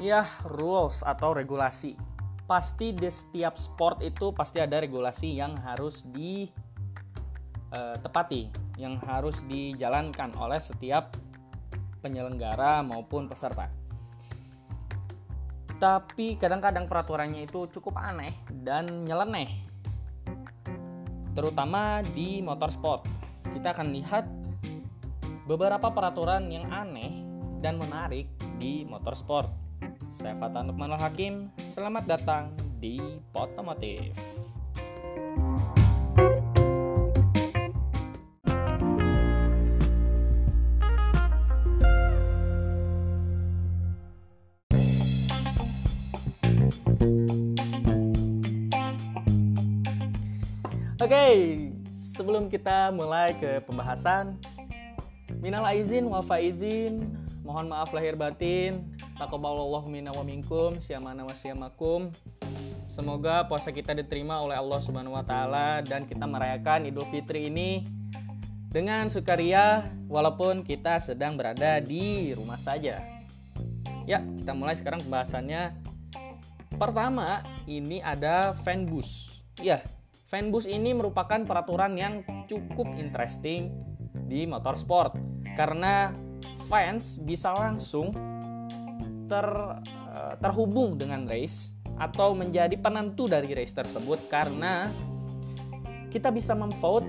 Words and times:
ya 0.00 0.24
rules 0.48 1.04
atau 1.04 1.36
regulasi. 1.36 1.94
Pasti 2.48 2.90
di 2.90 3.06
setiap 3.06 3.54
sport 3.54 4.02
itu 4.02 4.34
pasti 4.34 4.58
ada 4.58 4.82
regulasi 4.82 5.38
yang 5.38 5.54
harus 5.62 6.02
ditepati, 6.10 6.50
eh, 8.42 8.50
yang 8.80 8.98
harus 9.06 9.38
dijalankan 9.46 10.34
oleh 10.34 10.58
setiap 10.58 11.14
penyelenggara 12.02 12.82
maupun 12.82 13.28
peserta. 13.30 13.70
Tapi 15.80 16.36
kadang-kadang 16.36 16.90
peraturannya 16.90 17.46
itu 17.46 17.70
cukup 17.70 17.96
aneh 18.00 18.34
dan 18.50 19.04
nyeleneh. 19.06 19.48
Terutama 21.32 22.02
di 22.02 22.42
motorsport. 22.42 23.06
Kita 23.54 23.72
akan 23.72 23.88
lihat 23.94 24.24
beberapa 25.48 25.88
peraturan 25.88 26.50
yang 26.52 26.68
aneh 26.68 27.24
dan 27.64 27.80
menarik 27.80 28.28
di 28.60 28.84
motorsport. 28.84 29.59
Saya 30.10 30.34
Fatan 30.34 30.66
Lukmanul 30.66 30.98
Hakim, 30.98 31.46
selamat 31.62 32.04
datang 32.10 32.50
di 32.82 32.98
Potomotif. 33.30 34.10
Oke, 51.00 51.26
sebelum 51.94 52.50
kita 52.50 52.90
mulai 52.90 53.38
ke 53.38 53.62
pembahasan, 53.62 54.34
minal 55.38 55.62
aizin 55.70 56.10
wal 56.10 56.26
faizin, 56.26 57.06
mohon 57.46 57.70
maaf 57.70 57.94
lahir 57.94 58.18
batin, 58.18 58.84
takobalallahu 59.20 59.92
minna 59.92 60.16
wa 60.16 60.24
minkum, 60.24 60.80
siamana 60.80 61.28
wa 61.28 61.36
siamakum. 61.36 62.08
Semoga 62.88 63.44
puasa 63.44 63.68
kita 63.68 63.92
diterima 63.92 64.40
oleh 64.40 64.56
Allah 64.56 64.80
Subhanahu 64.80 65.12
wa 65.12 65.20
taala 65.20 65.84
dan 65.84 66.08
kita 66.08 66.24
merayakan 66.24 66.88
Idul 66.88 67.04
Fitri 67.12 67.52
ini 67.52 67.84
dengan 68.72 69.12
sukaria 69.12 69.92
walaupun 70.08 70.64
kita 70.64 70.96
sedang 70.96 71.36
berada 71.36 71.76
di 71.84 72.32
rumah 72.32 72.56
saja. 72.56 73.04
Ya, 74.08 74.24
kita 74.40 74.56
mulai 74.56 74.80
sekarang 74.80 75.04
pembahasannya. 75.04 75.76
Pertama, 76.80 77.44
ini 77.68 78.00
ada 78.00 78.56
fanbus. 78.64 79.36
Ya, 79.60 79.84
Fanbus 80.30 80.70
ini 80.70 80.94
merupakan 80.94 81.42
peraturan 81.42 81.98
yang 81.98 82.22
cukup 82.46 82.86
interesting 82.94 83.74
di 84.30 84.46
motorsport 84.46 85.18
karena 85.58 86.14
fans 86.70 87.18
bisa 87.18 87.50
langsung 87.50 88.14
ter 89.30 89.46
eh, 90.10 90.34
terhubung 90.42 90.98
dengan 90.98 91.22
race 91.30 91.70
atau 91.94 92.34
menjadi 92.34 92.74
penentu 92.74 93.30
dari 93.30 93.54
race 93.54 93.76
tersebut 93.76 94.26
karena 94.26 94.90
kita 96.10 96.34
bisa 96.34 96.56
memvote 96.58 97.06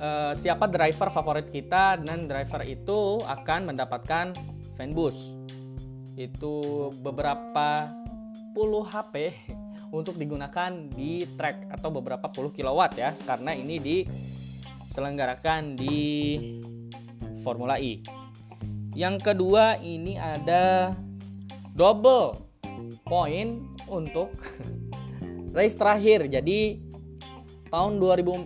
uh, 0.00 0.32
siapa 0.32 0.70
driver 0.70 1.10
favorit 1.10 1.50
kita 1.50 1.98
dan 2.00 2.30
driver 2.30 2.62
itu 2.64 3.18
akan 3.26 3.74
mendapatkan 3.74 4.32
fanbus 4.78 5.34
itu 6.14 6.88
beberapa 7.02 7.90
puluh 8.54 8.86
HP 8.86 9.34
untuk 9.90 10.14
digunakan 10.18 10.70
di 10.90 11.26
track 11.38 11.70
atau 11.74 11.90
beberapa 11.90 12.30
puluh 12.30 12.54
kilowatt 12.54 12.94
ya 12.98 13.14
karena 13.26 13.54
ini 13.58 13.78
diselenggarakan 13.82 15.76
di 15.78 15.98
Formula 17.42 17.78
E. 17.78 18.17
Yang 18.92 19.16
kedua 19.32 19.76
ini 19.80 20.16
ada 20.16 20.94
double 21.72 22.36
point 23.08 23.64
untuk 23.88 24.32
race 25.56 25.76
terakhir. 25.76 26.28
Jadi 26.28 26.80
tahun 27.68 28.00
2014 28.00 28.44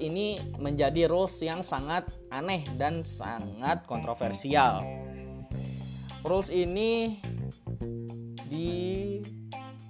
ini 0.00 0.40
menjadi 0.56 1.08
rules 1.08 1.36
yang 1.44 1.60
sangat 1.60 2.08
aneh 2.32 2.64
dan 2.80 3.04
sangat 3.04 3.84
kontroversial. 3.84 4.84
Rules 6.24 6.50
ini 6.50 7.20
di 8.46 8.68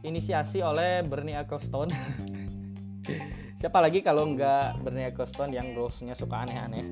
inisiasi 0.07 0.63
oleh 0.63 1.03
Bernie 1.03 1.35
Ecclestone 1.35 1.91
siapa 3.61 3.83
lagi 3.83 4.01
kalau 4.07 4.31
nggak 4.31 4.87
Bernie 4.87 5.11
Ecclestone 5.11 5.51
yang 5.51 5.75
rulesnya 5.75 6.15
suka 6.15 6.47
aneh-aneh 6.47 6.87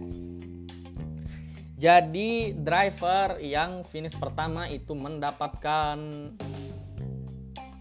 jadi 1.74 2.54
driver 2.54 3.42
yang 3.42 3.82
finish 3.82 4.14
pertama 4.14 4.70
itu 4.70 4.94
mendapatkan 4.94 5.98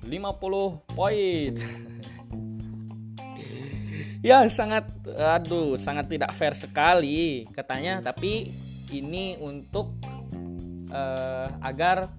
50 0.03 0.95
poin 0.97 1.51
ya 4.27 4.47
sangat 4.49 4.89
aduh 5.13 5.77
sangat 5.77 6.09
tidak 6.09 6.31
fair 6.33 6.57
sekali 6.57 7.45
katanya 7.53 8.01
tapi 8.01 8.49
ini 8.93 9.37
untuk 9.41 9.93
uh, 10.93 11.49
agar 11.61 12.09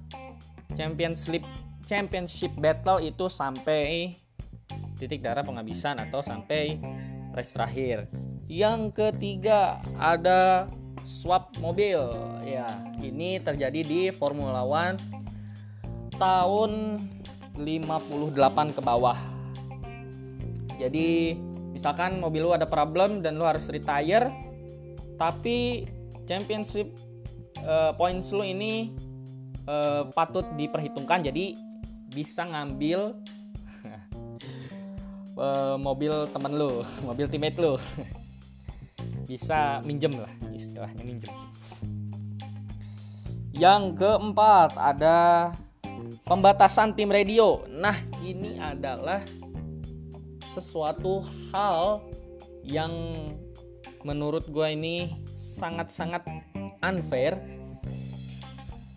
championship 0.75 1.43
championship 1.85 2.51
battle 2.59 2.99
itu 2.99 3.29
sampai 3.29 4.17
titik 4.97 5.21
darah 5.21 5.45
penghabisan 5.45 6.01
atau 6.01 6.25
sampai 6.25 6.81
race 7.35 7.53
terakhir. 7.53 8.07
Yang 8.47 8.95
ketiga 8.95 9.83
ada 9.99 10.71
swap 11.05 11.53
mobil. 11.61 12.01
Ya, 12.43 12.67
ini 12.99 13.39
terjadi 13.39 13.81
di 13.85 14.01
Formula 14.11 14.65
One 14.65 14.97
tahun 16.17 17.05
58 17.61 18.77
ke 18.77 18.81
bawah. 18.83 19.19
Jadi, 20.81 21.39
misalkan 21.71 22.19
mobil 22.19 22.43
lu 22.43 22.53
ada 22.57 22.67
problem 22.67 23.23
dan 23.23 23.39
lu 23.39 23.47
harus 23.47 23.71
retire, 23.71 24.33
tapi 25.21 25.87
championship 26.27 26.91
uh, 27.63 27.95
points 27.95 28.35
lu 28.35 28.43
ini 28.43 28.91
uh, 29.71 30.11
patut 30.11 30.43
diperhitungkan. 30.59 31.23
Jadi 31.23 31.55
bisa 32.11 32.43
ngambil 32.43 33.15
uh, 35.39 35.77
mobil 35.87 36.27
temen 36.35 36.53
lu, 36.59 36.83
mobil 37.09 37.31
teammate 37.31 37.59
lu. 37.61 37.79
bisa 39.35 39.83
minjem 39.83 40.15
lah 40.15 40.31
istilahnya 40.55 41.03
minjem. 41.03 41.35
Yang 43.51 43.99
keempat 43.99 44.79
ada 44.79 45.51
pembatasan 46.23 46.95
tim 46.95 47.11
radio. 47.11 47.67
Nah, 47.67 47.99
ini 48.23 48.63
adalah 48.63 49.27
sesuatu 50.55 51.27
hal 51.51 52.07
yang 52.63 52.95
menurut 54.07 54.47
gue 54.47 54.69
ini 54.71 55.19
sangat-sangat 55.35 56.23
unfair 56.79 57.35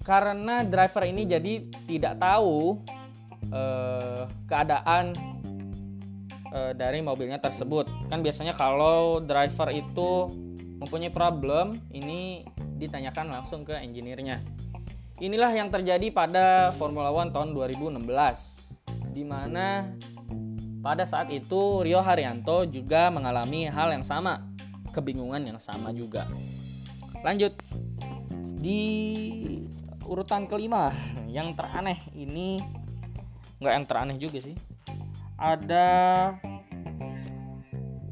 karena 0.05 0.61
driver 0.61 1.03
ini 1.03 1.25
jadi 1.25 1.53
tidak 1.89 2.21
tahu 2.21 2.77
eh, 3.49 4.23
keadaan 4.45 5.17
eh, 6.57 6.71
dari 6.73 7.05
mobilnya 7.05 7.37
tersebut. 7.37 7.85
Kan 8.09 8.25
biasanya 8.25 8.57
kalau 8.57 9.21
driver 9.21 9.69
itu 9.69 10.33
mempunyai 10.81 11.13
problem, 11.13 11.77
ini 11.93 12.45
ditanyakan 12.77 13.37
langsung 13.37 13.61
ke 13.61 13.77
engineer-nya. 13.77 14.41
Inilah 15.17 15.49
yang 15.53 15.69
terjadi 15.73 16.13
pada 16.13 16.73
Formula 16.77 17.09
One 17.09 17.33
tahun 17.33 17.53
2016, 17.53 17.97
di 19.13 19.25
mana 19.25 19.89
pada 20.85 21.03
saat 21.09 21.33
itu 21.33 21.81
Rio 21.81 21.97
Haryanto 22.01 22.69
juga 22.69 23.09
mengalami 23.09 23.65
hal 23.65 23.89
yang 23.89 24.05
sama, 24.05 24.45
kebingungan 24.93 25.41
yang 25.41 25.57
sama 25.57 25.89
juga. 25.89 26.29
Lanjut 27.25 27.57
di 28.61 28.81
urutan 30.07 30.47
kelima 30.47 30.93
yang 31.37 31.53
teraneh 31.53 31.99
ini 32.15 32.61
nggak 33.57 33.73
yang 33.73 33.85
teraneh 33.89 34.17
juga 34.21 34.37
sih 34.37 34.55
ada 35.37 35.85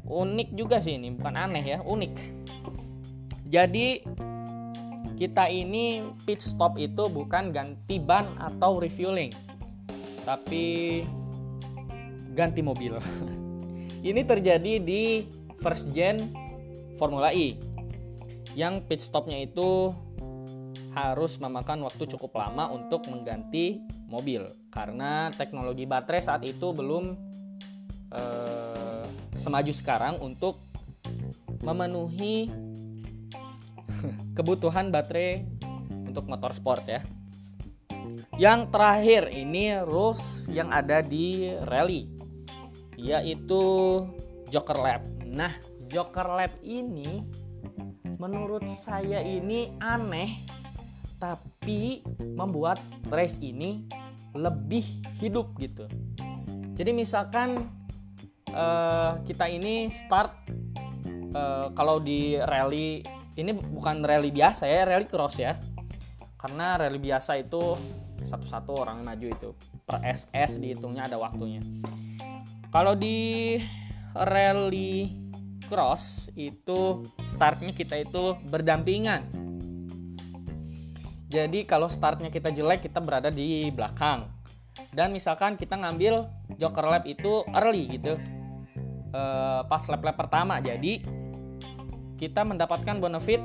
unik 0.06 0.48
juga 0.54 0.78
sih 0.78 0.94
ini 0.96 1.14
bukan 1.14 1.34
aneh 1.34 1.64
ya 1.66 1.78
unik. 1.82 2.14
Jadi 3.46 4.02
kita 5.16 5.48
ini 5.48 6.04
pit 6.26 6.42
stop 6.42 6.76
itu 6.76 7.08
bukan 7.08 7.50
ganti 7.50 7.96
ban 7.96 8.26
atau 8.36 8.78
refueling 8.78 9.32
tapi 10.26 11.02
ganti 12.34 12.60
mobil. 12.60 12.98
Ini 14.06 14.22
terjadi 14.22 14.78
di 14.82 15.26
first 15.58 15.90
gen 15.90 16.30
Formula 17.00 17.34
E 17.34 17.58
yang 18.54 18.82
pit 18.84 19.02
stopnya 19.02 19.42
itu 19.42 19.90
harus 20.96 21.36
memakan 21.36 21.84
waktu 21.84 22.08
cukup 22.08 22.40
lama 22.40 22.72
untuk 22.72 23.04
mengganti 23.12 23.84
mobil 24.08 24.48
karena 24.72 25.28
teknologi 25.36 25.84
baterai 25.84 26.24
saat 26.24 26.40
itu 26.40 26.72
belum 26.72 27.12
eh, 28.16 28.95
semaju 29.36 29.72
sekarang 29.72 30.18
untuk 30.18 30.58
memenuhi 31.62 32.50
kebutuhan 34.36 34.92
baterai 34.92 35.44
untuk 36.08 36.28
motor 36.28 36.52
sport 36.52 36.84
ya. 36.88 37.00
Yang 38.36 38.68
terakhir 38.68 39.22
ini 39.32 39.80
rules 39.80 40.48
yang 40.52 40.68
ada 40.68 41.00
di 41.00 41.56
rally 41.68 42.12
yaitu 42.96 43.60
Joker 44.48 44.76
Lab. 44.76 45.02
Nah, 45.24 45.52
Joker 45.88 46.28
Lab 46.28 46.52
ini 46.64 47.24
menurut 48.16 48.64
saya 48.68 49.20
ini 49.20 49.72
aneh 49.80 50.40
tapi 51.16 52.04
membuat 52.36 52.80
race 53.08 53.40
ini 53.40 53.84
lebih 54.36 54.84
hidup 55.20 55.56
gitu. 55.56 55.88
Jadi 56.76 56.92
misalkan 56.92 57.75
uh, 58.52 59.18
kita 59.26 59.50
ini 59.50 59.90
start 59.90 60.30
uh, 61.34 61.72
kalau 61.74 61.98
di 61.98 62.38
rally 62.38 63.02
ini 63.36 63.52
bukan 63.52 64.00
rally 64.04 64.32
biasa 64.32 64.68
ya, 64.68 64.88
rally 64.88 65.08
cross 65.08 65.40
ya. 65.40 65.56
Karena 66.36 66.78
rally 66.78 67.00
biasa 67.00 67.40
itu 67.40 67.76
satu-satu 68.26 68.72
orang 68.74 69.06
maju 69.06 69.26
itu 69.26 69.50
per 69.86 70.02
SS 70.02 70.58
dihitungnya 70.58 71.06
ada 71.06 71.16
waktunya. 71.20 71.62
Kalau 72.72 72.98
di 72.98 73.56
rally 74.12 75.12
cross 75.68 76.32
itu 76.34 77.04
startnya 77.28 77.72
kita 77.76 78.00
itu 78.00 78.36
berdampingan. 78.48 79.26
Jadi 81.26 81.66
kalau 81.66 81.90
startnya 81.90 82.30
kita 82.30 82.54
jelek 82.54 82.86
kita 82.86 83.02
berada 83.02 83.28
di 83.28 83.68
belakang. 83.74 84.35
Dan 84.92 85.12
misalkan 85.12 85.56
kita 85.56 85.76
ngambil 85.76 86.28
joker 86.60 86.84
lap 86.84 87.04
itu 87.08 87.44
early 87.56 87.96
gitu, 87.96 88.20
e, 89.12 89.22
pas 89.64 89.82
lap-lap 89.88 90.16
pertama. 90.16 90.60
Jadi 90.60 91.00
kita 92.16 92.44
mendapatkan 92.44 92.96
benefit 93.00 93.40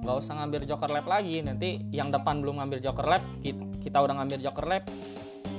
nggak 0.00 0.16
usah 0.16 0.40
ngambil 0.40 0.64
joker 0.68 0.90
lap 0.92 1.06
lagi. 1.08 1.40
Nanti 1.44 1.80
yang 1.92 2.12
depan 2.12 2.44
belum 2.44 2.60
ngambil 2.60 2.80
joker 2.84 3.06
lap, 3.08 3.24
kita, 3.40 3.98
udah 4.00 4.20
ngambil 4.20 4.38
joker 4.40 4.66
lap, 4.68 4.84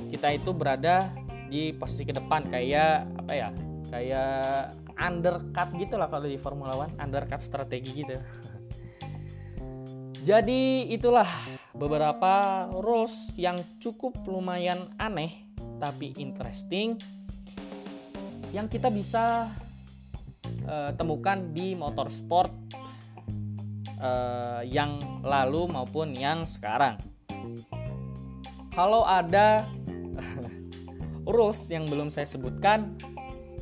kita 0.10 0.38
itu 0.38 0.54
berada 0.54 1.10
di 1.50 1.74
posisi 1.76 2.06
ke 2.06 2.14
depan 2.14 2.50
kayak 2.50 3.06
apa 3.26 3.34
ya? 3.34 3.50
Kayak 3.92 4.72
undercut 5.02 5.70
gitu 5.76 5.98
lah 5.98 6.08
kalau 6.08 6.30
di 6.30 6.38
Formula 6.38 6.78
One 6.78 6.94
undercut 7.02 7.42
strategi 7.42 8.06
gitu 8.06 8.16
jadi 10.30 10.62
itulah 10.94 11.28
beberapa 11.76 12.68
rules 12.72 13.32
yang 13.40 13.60
cukup 13.80 14.16
lumayan 14.28 14.92
aneh 15.00 15.48
tapi 15.80 16.14
interesting 16.20 17.00
yang 18.52 18.68
kita 18.68 18.92
bisa 18.92 19.48
uh, 20.68 20.92
temukan 21.00 21.40
di 21.56 21.74
motorsport 21.74 22.52
uh, 24.02 24.62
yang 24.68 25.00
lalu 25.24 25.72
maupun 25.72 26.12
yang 26.12 26.44
sekarang. 26.44 27.00
Kalau 28.72 29.08
ada 29.08 29.68
rules 31.34 31.68
yang 31.72 31.88
belum 31.88 32.12
saya 32.12 32.28
sebutkan, 32.28 32.96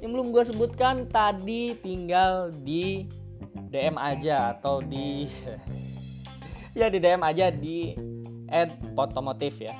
yang 0.02 0.16
belum 0.16 0.34
gue 0.34 0.44
sebutkan 0.46 1.06
tadi 1.10 1.78
tinggal 1.82 2.50
di 2.66 3.06
DM 3.70 3.98
aja 3.98 4.58
atau 4.58 4.82
di 4.82 5.30
ya 6.74 6.90
di 6.90 6.98
DM 7.02 7.22
aja 7.22 7.50
di 7.54 7.94
potomotif 8.98 9.62
ya 9.62 9.78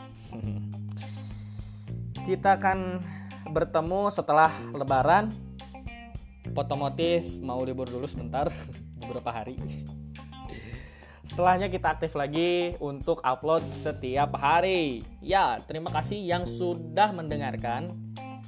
kita 2.24 2.62
akan 2.62 3.02
bertemu 3.50 4.14
setelah 4.14 4.54
lebaran 4.74 5.34
potomotif 6.54 7.26
mau 7.42 7.62
libur 7.66 7.90
dulu 7.90 8.06
sebentar 8.06 8.50
beberapa 9.02 9.34
hari 9.34 9.58
Setelahnya 11.30 11.70
kita 11.70 11.94
aktif 11.94 12.18
lagi 12.18 12.74
untuk 12.82 13.22
upload 13.22 13.62
setiap 13.78 14.34
hari. 14.34 15.06
Ya, 15.22 15.62
terima 15.70 15.94
kasih 15.94 16.18
yang 16.18 16.50
sudah 16.50 17.14
mendengarkan. 17.14 17.94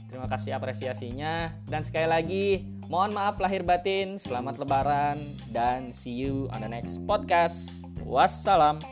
Terima 0.10 0.26
kasih 0.26 0.58
apresiasinya 0.58 1.56
dan 1.70 1.86
sekali 1.86 2.10
lagi 2.10 2.46
mohon 2.92 3.16
maaf 3.16 3.40
lahir 3.40 3.64
batin, 3.64 4.20
selamat 4.20 4.60
lebaran 4.60 5.24
dan 5.54 5.94
see 5.94 6.12
you 6.12 6.52
on 6.52 6.66
the 6.66 6.68
next 6.68 7.00
podcast. 7.08 7.86
Wassalam. 8.12 8.84